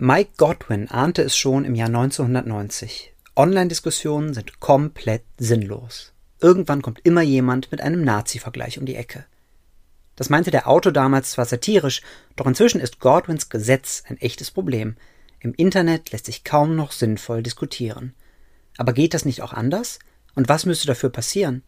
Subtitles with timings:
[0.00, 3.12] Mike Godwin ahnte es schon im Jahr 1990.
[3.34, 6.12] Online-Diskussionen sind komplett sinnlos.
[6.40, 9.24] Irgendwann kommt immer jemand mit einem Nazi-Vergleich um die Ecke.
[10.14, 12.02] Das meinte der Autor damals zwar satirisch,
[12.36, 14.94] doch inzwischen ist Godwins Gesetz ein echtes Problem.
[15.40, 18.14] Im Internet lässt sich kaum noch sinnvoll diskutieren.
[18.76, 19.98] Aber geht das nicht auch anders?
[20.36, 21.64] Und was müsste dafür passieren?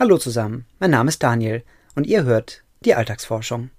[0.00, 1.62] Hallo zusammen, mein Name ist Daniel
[1.94, 3.70] und ihr hört die Alltagsforschung.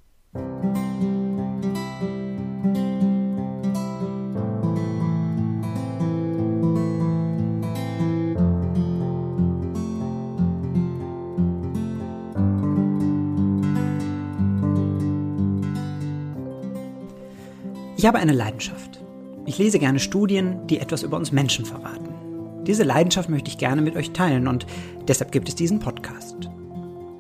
[18.06, 19.04] Ich habe eine Leidenschaft.
[19.48, 22.64] Ich lese gerne Studien, die etwas über uns Menschen verraten.
[22.64, 24.68] Diese Leidenschaft möchte ich gerne mit euch teilen und
[25.08, 26.36] deshalb gibt es diesen Podcast.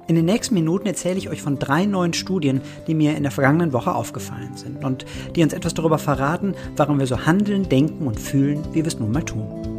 [0.08, 3.32] In den nächsten Minuten erzähle ich euch von drei neuen Studien, die mir in der
[3.32, 8.06] vergangenen Woche aufgefallen sind und die uns etwas darüber verraten, warum wir so handeln, denken
[8.06, 9.75] und fühlen, wie wir es nun mal tun.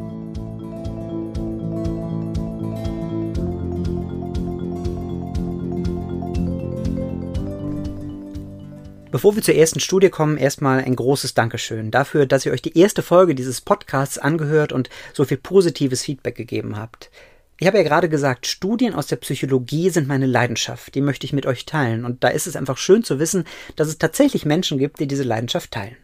[9.17, 12.79] Bevor wir zur ersten Studie kommen, erstmal ein großes Dankeschön dafür, dass ihr euch die
[12.79, 17.11] erste Folge dieses Podcasts angehört und so viel positives Feedback gegeben habt.
[17.59, 21.33] Ich habe ja gerade gesagt, Studien aus der Psychologie sind meine Leidenschaft, die möchte ich
[21.33, 23.45] mit euch teilen und da ist es einfach schön zu wissen,
[23.75, 25.97] dass es tatsächlich Menschen gibt, die diese Leidenschaft teilen.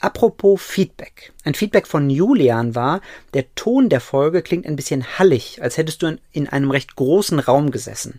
[0.00, 1.32] Apropos Feedback.
[1.44, 3.00] Ein Feedback von Julian war,
[3.34, 7.38] der Ton der Folge klingt ein bisschen hallig, als hättest du in einem recht großen
[7.38, 8.18] Raum gesessen.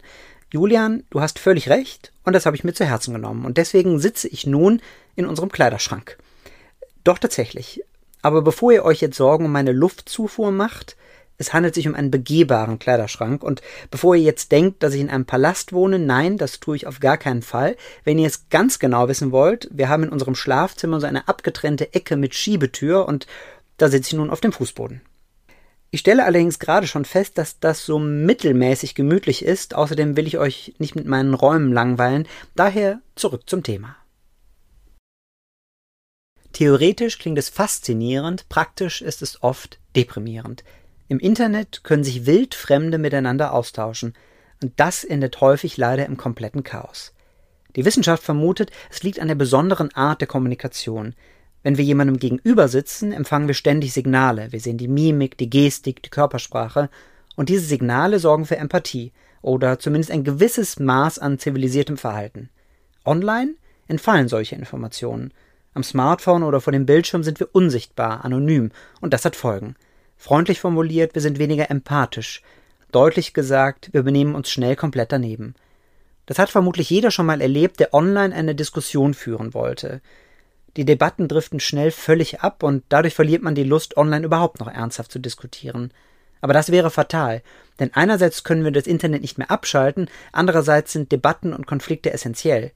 [0.55, 3.99] Julian, du hast völlig recht und das habe ich mir zu Herzen genommen und deswegen
[3.99, 4.81] sitze ich nun
[5.17, 6.17] in unserem Kleiderschrank.
[7.03, 7.83] Doch tatsächlich.
[8.21, 10.95] Aber bevor ihr euch jetzt Sorgen um meine Luftzufuhr macht,
[11.37, 13.61] es handelt sich um einen begehbaren Kleiderschrank und
[13.91, 17.01] bevor ihr jetzt denkt, dass ich in einem Palast wohne, nein, das tue ich auf
[17.01, 17.75] gar keinen Fall.
[18.05, 21.93] Wenn ihr es ganz genau wissen wollt, wir haben in unserem Schlafzimmer so eine abgetrennte
[21.93, 23.27] Ecke mit Schiebetür und
[23.75, 25.01] da sitze ich nun auf dem Fußboden.
[25.95, 29.75] Ich stelle allerdings gerade schon fest, dass das so mittelmäßig gemütlich ist.
[29.75, 32.27] Außerdem will ich euch nicht mit meinen Räumen langweilen.
[32.53, 33.95] Daher zurück zum Thema.
[36.51, 40.65] Theoretisch klingt es faszinierend, praktisch ist es oft deprimierend.
[41.07, 44.15] Im Internet können sich Wildfremde miteinander austauschen,
[44.61, 47.13] und das endet häufig leider im kompletten Chaos.
[47.77, 51.15] Die Wissenschaft vermutet, es liegt an der besonderen Art der Kommunikation.
[51.65, 54.51] Wenn wir jemandem gegenüber sitzen, empfangen wir ständig Signale.
[54.51, 56.91] Wir sehen die Mimik, die Gestik, die Körpersprache.
[57.35, 59.11] Und diese Signale sorgen für Empathie
[59.41, 62.49] oder zumindest ein gewisses Maß an zivilisiertem Verhalten.
[63.03, 63.55] Online
[63.87, 65.33] entfallen solche Informationen.
[65.73, 68.69] Am Smartphone oder vor dem Bildschirm sind wir unsichtbar, anonym,
[69.01, 69.73] und das hat Folgen.
[70.17, 72.43] Freundlich formuliert, wir sind weniger empathisch.
[72.91, 75.55] Deutlich gesagt, wir benehmen uns schnell komplett daneben.
[76.27, 80.01] Das hat vermutlich jeder schon mal erlebt, der online eine Diskussion führen wollte.
[80.77, 84.67] Die Debatten driften schnell völlig ab und dadurch verliert man die Lust, online überhaupt noch
[84.67, 85.91] ernsthaft zu diskutieren.
[86.41, 87.41] Aber das wäre fatal,
[87.79, 92.71] denn einerseits können wir das Internet nicht mehr abschalten, andererseits sind Debatten und Konflikte essentiell.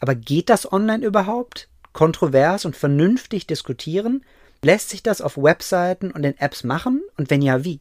[0.00, 1.68] Aber geht das online überhaupt?
[1.92, 4.24] Kontrovers und vernünftig diskutieren?
[4.62, 7.02] Lässt sich das auf Webseiten und in Apps machen?
[7.16, 7.80] Und wenn ja, wie?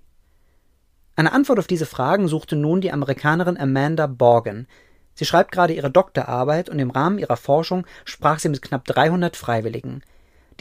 [1.16, 4.68] Eine Antwort auf diese Fragen suchte nun die Amerikanerin Amanda Borgen,
[5.20, 9.36] Sie schreibt gerade ihre Doktorarbeit und im Rahmen ihrer Forschung sprach sie mit knapp 300
[9.36, 10.02] Freiwilligen.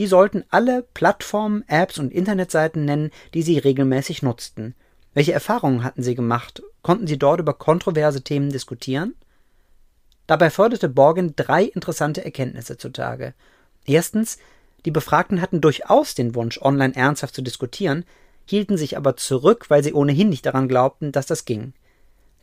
[0.00, 4.74] Die sollten alle Plattformen, Apps und Internetseiten nennen, die sie regelmäßig nutzten.
[5.14, 6.60] Welche Erfahrungen hatten sie gemacht?
[6.82, 9.14] Konnten sie dort über kontroverse Themen diskutieren?
[10.26, 13.34] Dabei förderte Borgen drei interessante Erkenntnisse zutage.
[13.86, 14.38] Erstens,
[14.84, 18.04] die Befragten hatten durchaus den Wunsch, online ernsthaft zu diskutieren,
[18.44, 21.74] hielten sich aber zurück, weil sie ohnehin nicht daran glaubten, dass das ging.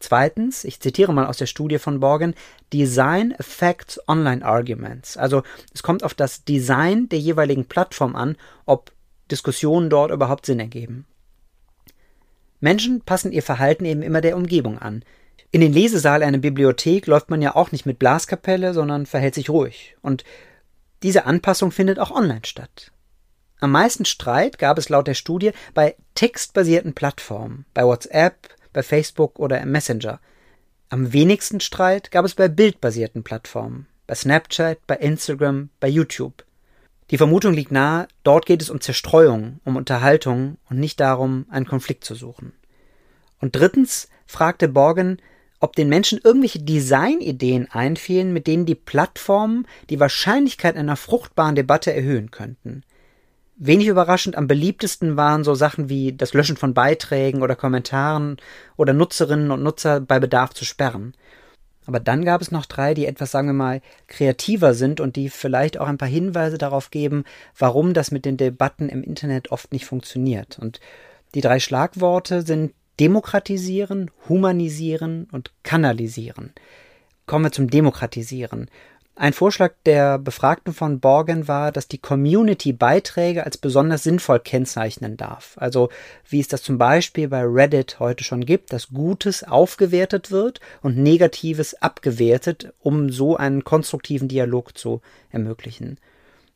[0.06, 2.36] Zweitens, ich zitiere mal aus der Studie von Borgen,
[2.72, 5.18] Design affects online arguments.
[5.18, 5.42] Also
[5.74, 8.92] es kommt auf das Design der jeweiligen Plattform an, ob
[9.32, 11.08] Diskussionen dort überhaupt Sinn ergeben.
[12.60, 15.04] Menschen passen ihr Verhalten eben immer der Umgebung an.
[15.50, 19.50] In den Lesesaal einer Bibliothek läuft man ja auch nicht mit Blaskapelle, sondern verhält sich
[19.50, 19.98] ruhig.
[20.04, 20.24] Und
[21.02, 22.92] diese Anpassung findet auch online statt.
[23.60, 29.40] Am meisten Streit gab es laut der Studie bei textbasierten Plattformen, bei WhatsApp, bei Facebook
[29.40, 30.20] oder im Messenger.
[30.90, 36.46] Am wenigsten Streit gab es bei bildbasierten Plattformen, bei Snapchat, bei Instagram, bei YouTube.
[37.10, 41.66] Die Vermutung liegt nahe, dort geht es um Zerstreuung, um Unterhaltung und nicht darum, einen
[41.66, 42.54] Konflikt zu suchen.
[43.40, 45.18] Und drittens fragte Borgen,
[45.60, 51.94] ob den Menschen irgendwelche Designideen einfielen, mit denen die Plattformen die Wahrscheinlichkeit einer fruchtbaren Debatte
[51.94, 52.84] erhöhen könnten.
[53.58, 58.38] Wenig überraschend am beliebtesten waren so Sachen wie das Löschen von Beiträgen oder Kommentaren
[58.76, 61.14] oder Nutzerinnen und Nutzer bei Bedarf zu sperren.
[61.86, 65.30] Aber dann gab es noch drei, die etwas, sagen wir mal, kreativer sind und die
[65.30, 67.24] vielleicht auch ein paar Hinweise darauf geben,
[67.58, 70.60] warum das mit den Debatten im Internet oft nicht funktioniert.
[70.60, 70.80] Und
[71.36, 76.54] die drei Schlagworte sind demokratisieren, humanisieren und kanalisieren.
[77.26, 78.70] Kommen wir zum Demokratisieren.
[79.18, 85.16] Ein Vorschlag der Befragten von Borgen war, dass die Community Beiträge als besonders sinnvoll kennzeichnen
[85.16, 85.56] darf.
[85.58, 85.88] Also
[86.28, 90.98] wie es das zum Beispiel bei Reddit heute schon gibt, dass Gutes aufgewertet wird und
[90.98, 95.00] Negatives abgewertet, um so einen konstruktiven Dialog zu
[95.32, 95.98] ermöglichen.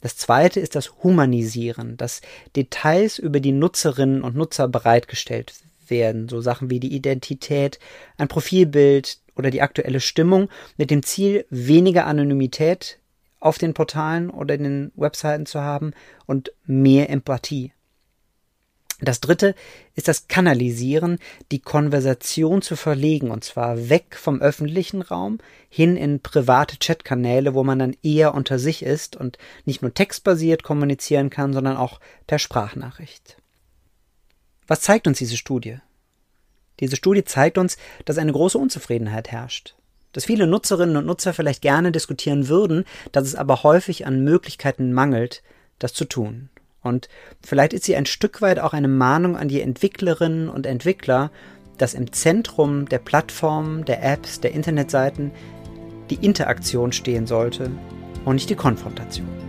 [0.01, 2.19] Das zweite ist das Humanisieren, dass
[2.57, 5.53] Details über die Nutzerinnen und Nutzer bereitgestellt
[5.87, 7.79] werden, so Sachen wie die Identität,
[8.17, 12.99] ein Profilbild, oder die aktuelle Stimmung mit dem Ziel, weniger Anonymität
[13.39, 15.93] auf den Portalen oder in den Webseiten zu haben
[16.25, 17.71] und mehr Empathie.
[19.01, 19.55] Das dritte
[19.95, 21.19] ist das Kanalisieren,
[21.53, 25.37] die Konversation zu verlegen, und zwar weg vom öffentlichen Raum
[25.69, 30.63] hin in private Chatkanäle, wo man dann eher unter sich ist und nicht nur textbasiert
[30.63, 33.37] kommunizieren kann, sondern auch per Sprachnachricht.
[34.67, 35.79] Was zeigt uns diese Studie?
[36.79, 39.75] Diese Studie zeigt uns, dass eine große Unzufriedenheit herrscht.
[40.13, 44.93] Dass viele Nutzerinnen und Nutzer vielleicht gerne diskutieren würden, dass es aber häufig an Möglichkeiten
[44.93, 45.43] mangelt,
[45.77, 46.49] das zu tun.
[46.81, 47.09] Und
[47.43, 51.31] vielleicht ist sie ein Stück weit auch eine Mahnung an die Entwicklerinnen und Entwickler,
[51.77, 55.31] dass im Zentrum der Plattformen, der Apps, der Internetseiten
[56.09, 57.71] die Interaktion stehen sollte
[58.25, 59.48] und nicht die Konfrontation.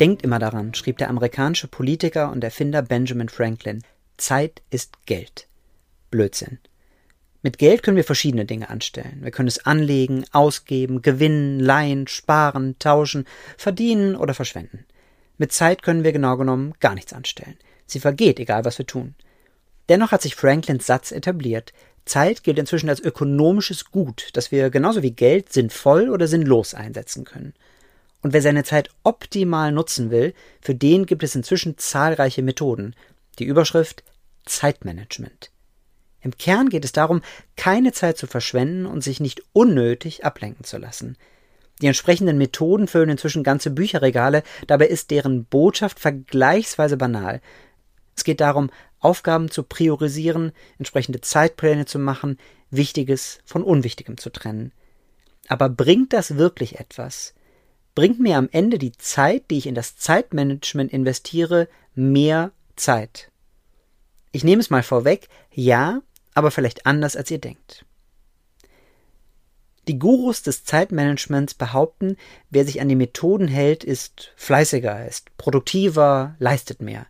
[0.00, 3.82] Denkt immer daran, schrieb der amerikanische Politiker und Erfinder Benjamin Franklin,
[4.16, 5.46] Zeit ist Geld.
[6.10, 6.58] Blödsinn.
[7.42, 9.18] Mit Geld können wir verschiedene Dinge anstellen.
[9.20, 13.26] Wir können es anlegen, ausgeben, gewinnen, leihen, sparen, tauschen,
[13.58, 14.86] verdienen oder verschwenden.
[15.36, 17.58] Mit Zeit können wir genau genommen gar nichts anstellen.
[17.86, 19.14] Sie vergeht, egal was wir tun.
[19.90, 21.74] Dennoch hat sich Franklins Satz etabliert.
[22.06, 27.24] Zeit gilt inzwischen als ökonomisches Gut, das wir genauso wie Geld sinnvoll oder sinnlos einsetzen
[27.24, 27.52] können.
[28.22, 32.94] Und wer seine Zeit optimal nutzen will, für den gibt es inzwischen zahlreiche Methoden.
[33.38, 34.04] Die Überschrift
[34.44, 35.50] Zeitmanagement.
[36.20, 37.22] Im Kern geht es darum,
[37.56, 41.16] keine Zeit zu verschwenden und sich nicht unnötig ablenken zu lassen.
[41.80, 47.40] Die entsprechenden Methoden füllen inzwischen ganze Bücherregale, dabei ist deren Botschaft vergleichsweise banal.
[48.14, 52.38] Es geht darum, Aufgaben zu priorisieren, entsprechende Zeitpläne zu machen,
[52.70, 54.72] Wichtiges von Unwichtigem zu trennen.
[55.48, 57.34] Aber bringt das wirklich etwas?
[58.00, 63.30] Bringt mir am Ende die Zeit, die ich in das Zeitmanagement investiere, mehr Zeit.
[64.32, 66.00] Ich nehme es mal vorweg, ja,
[66.32, 67.84] aber vielleicht anders als ihr denkt.
[69.86, 72.16] Die Gurus des Zeitmanagements behaupten,
[72.48, 77.06] wer sich an die Methoden hält, ist fleißiger, ist produktiver, leistet mehr.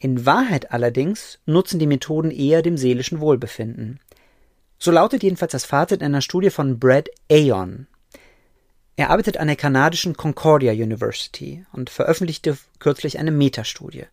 [0.00, 4.00] In Wahrheit allerdings nutzen die Methoden eher dem seelischen Wohlbefinden.
[4.78, 7.88] So lautet jedenfalls das Fazit einer Studie von Brad Aon,
[8.96, 14.06] er arbeitet an der kanadischen Concordia University und veröffentlichte kürzlich eine Metastudie.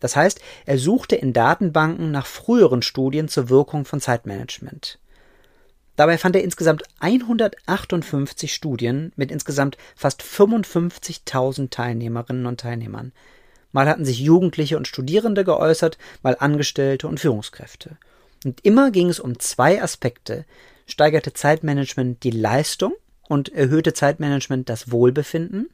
[0.00, 4.98] Das heißt, er suchte in Datenbanken nach früheren Studien zur Wirkung von Zeitmanagement.
[5.96, 13.12] Dabei fand er insgesamt 158 Studien mit insgesamt fast 55.000 Teilnehmerinnen und Teilnehmern.
[13.72, 17.98] Mal hatten sich Jugendliche und Studierende geäußert, mal Angestellte und Führungskräfte.
[18.46, 20.46] Und immer ging es um zwei Aspekte.
[20.86, 22.94] Steigerte Zeitmanagement die Leistung
[23.30, 25.70] und erhöhte Zeitmanagement das Wohlbefinden.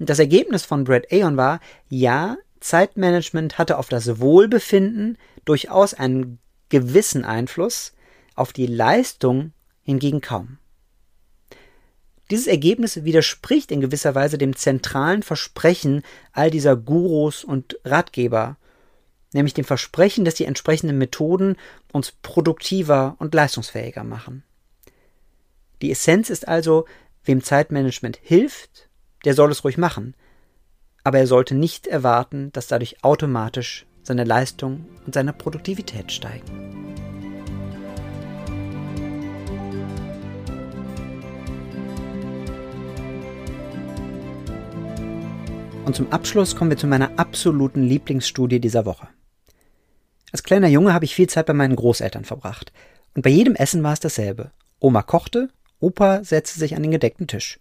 [0.00, 7.24] Das Ergebnis von Brad Aon war, ja, Zeitmanagement hatte auf das Wohlbefinden durchaus einen gewissen
[7.24, 7.92] Einfluss,
[8.34, 9.52] auf die Leistung
[9.84, 10.58] hingegen kaum.
[12.32, 18.56] Dieses Ergebnis widerspricht in gewisser Weise dem zentralen Versprechen all dieser Gurus und Ratgeber,
[19.32, 21.56] nämlich dem Versprechen, dass die entsprechenden Methoden
[21.92, 24.42] uns produktiver und leistungsfähiger machen.
[25.82, 26.84] Die Essenz ist also,
[27.24, 28.88] wem Zeitmanagement hilft,
[29.24, 30.14] der soll es ruhig machen.
[31.02, 36.44] Aber er sollte nicht erwarten, dass dadurch automatisch seine Leistung und seine Produktivität steigen.
[45.84, 49.08] Und zum Abschluss kommen wir zu meiner absoluten Lieblingsstudie dieser Woche.
[50.30, 52.72] Als kleiner Junge habe ich viel Zeit bei meinen Großeltern verbracht.
[53.16, 54.52] Und bei jedem Essen war es dasselbe.
[54.78, 55.48] Oma kochte
[55.82, 57.58] Opa setzte sich an den gedeckten Tisch.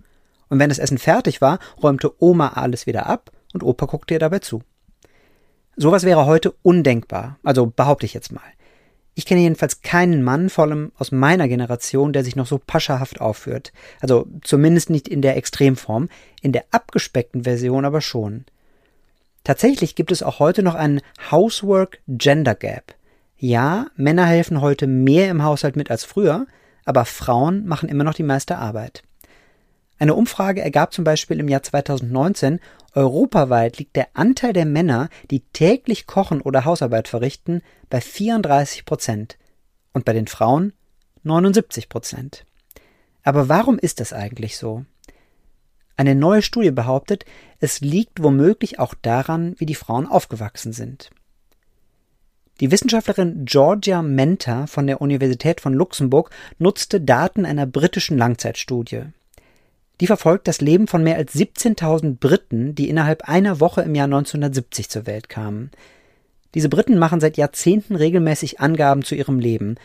[0.49, 4.19] Und wenn das Essen fertig war, räumte Oma alles wieder ab und Opa guckte ihr
[4.19, 4.61] dabei zu.
[5.75, 8.43] Sowas wäre heute undenkbar, also behaupte ich jetzt mal.
[9.13, 13.19] Ich kenne jedenfalls keinen Mann, vor allem aus meiner Generation, der sich noch so paschahaft
[13.19, 13.73] aufführt.
[13.99, 16.09] Also zumindest nicht in der Extremform,
[16.41, 18.45] in der abgespeckten Version aber schon.
[19.43, 21.01] Tatsächlich gibt es auch heute noch einen
[21.31, 22.95] Housework Gender Gap.
[23.37, 26.45] Ja, Männer helfen heute mehr im Haushalt mit als früher,
[26.85, 29.03] aber Frauen machen immer noch die meiste Arbeit.
[29.99, 32.59] Eine Umfrage ergab zum Beispiel im Jahr 2019,
[32.95, 39.37] europaweit liegt der Anteil der Männer, die täglich kochen oder Hausarbeit verrichten, bei 34 Prozent
[39.93, 40.73] und bei den Frauen
[41.23, 42.45] 79 Prozent.
[43.23, 44.85] Aber warum ist das eigentlich so?
[45.97, 47.25] Eine neue Studie behauptet,
[47.59, 51.11] es liegt womöglich auch daran, wie die Frauen aufgewachsen sind.
[52.61, 59.05] Die Wissenschaftlerin Georgia Menta von der Universität von Luxemburg nutzte Daten einer britischen Langzeitstudie.
[59.99, 64.05] Die verfolgt das Leben von mehr als 17.000 Briten, die innerhalb einer Woche im Jahr
[64.05, 65.71] 1970 zur Welt kamen.
[66.53, 69.77] Diese Briten machen seit Jahrzehnten regelmäßig Angaben zu ihrem Leben,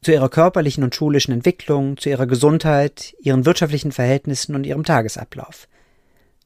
[0.00, 5.68] zu ihrer körperlichen und schulischen Entwicklung, zu ihrer Gesundheit, ihren wirtschaftlichen Verhältnissen und ihrem Tagesablauf.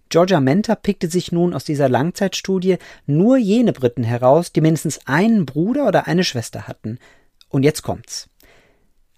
[0.08, 5.46] Georgia Menta pickte sich nun aus dieser Langzeitstudie nur jene Briten heraus, die mindestens einen
[5.46, 6.98] Bruder oder eine Schwester hatten.
[7.48, 8.28] Und jetzt kommt's.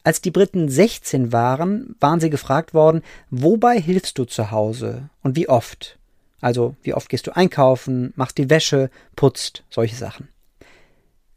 [0.05, 5.37] Als die Briten 16 waren, waren sie gefragt worden, wobei hilfst du zu Hause und
[5.37, 5.99] wie oft?
[6.41, 10.29] Also, wie oft gehst du einkaufen, machst die Wäsche, putzt, solche Sachen.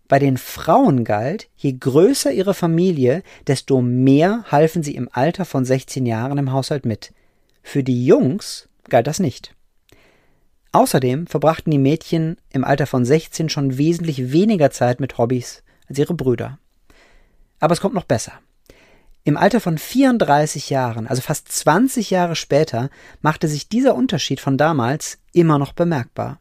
[0.08, 5.66] Bei den Frauen galt, je größer ihre Familie, desto mehr halfen sie im Alter von
[5.66, 7.14] 16 Jahren im Haushalt mit.
[7.64, 9.56] Für die Jungs galt das nicht.
[10.72, 16.00] Außerdem verbrachten die Mädchen im Alter von 16 schon wesentlich weniger Zeit mit Hobbys als
[16.00, 16.60] ihre Brüder.
[17.60, 18.34] Aber es kommt noch besser.
[19.24, 22.90] Im Alter von 34 Jahren, also fast 20 Jahre später,
[23.22, 26.40] machte sich dieser Unterschied von damals immer noch bemerkbar.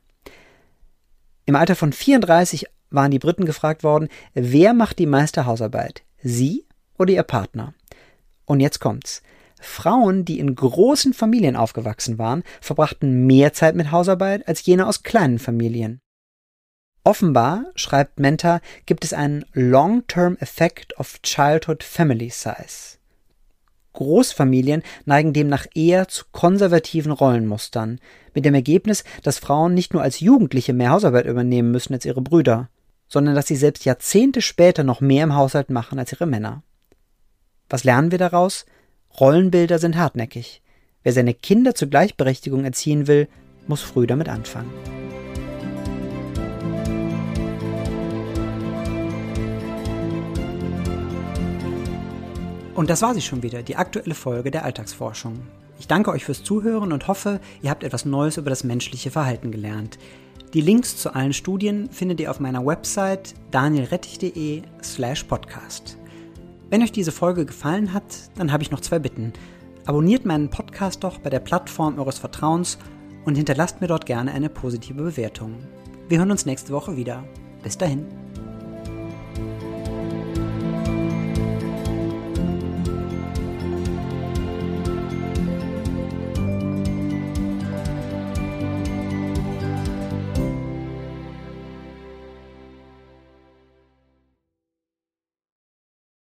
[1.45, 6.03] Im Alter von 34 waren die Briten gefragt worden, wer macht die meiste Hausarbeit?
[6.23, 6.65] Sie
[6.97, 7.75] oder ihr Partner?
[8.47, 9.23] Und jetzt kommt's.
[9.61, 15.03] Frauen, die in großen Familien aufgewachsen waren, verbrachten mehr Zeit mit Hausarbeit als jene aus
[15.03, 16.01] kleinen Familien.
[17.05, 22.99] Offenbar, schreibt Menta, gibt es einen Long-Term Effect of Childhood Family Size.
[23.93, 28.01] Großfamilien neigen demnach eher zu konservativen Rollenmustern,
[28.35, 32.23] mit dem Ergebnis, dass Frauen nicht nur als Jugendliche mehr Hausarbeit übernehmen müssen als ihre
[32.23, 32.69] Brüder,
[33.09, 36.63] sondern dass sie selbst Jahrzehnte später noch mehr im Haushalt machen als ihre Männer.
[37.69, 38.67] Was lernen wir daraus?
[39.19, 40.63] Rollenbilder sind hartnäckig.
[41.03, 43.29] Wer seine Kinder zur Gleichberechtigung erziehen will,
[43.67, 44.71] muss früh damit anfangen.
[52.75, 55.41] Und das war sie schon wieder, die aktuelle Folge der Alltagsforschung.
[55.79, 59.51] Ich danke euch fürs Zuhören und hoffe, ihr habt etwas Neues über das menschliche Verhalten
[59.51, 59.99] gelernt.
[60.55, 66.00] Die Links zu allen Studien findet ihr auf meiner Website danielrettich.de slash podcast.
[66.71, 69.33] Wenn euch diese Folge gefallen hat, dann habe ich noch zwei Bitten.
[69.87, 72.79] Abonniert meinen Podcast doch bei der Plattform eures Vertrauens
[73.25, 75.57] und hinterlasst mir dort gerne eine positive Bewertung.
[76.09, 77.25] Wir hören uns nächste Woche wieder.
[77.65, 78.07] Bis dahin.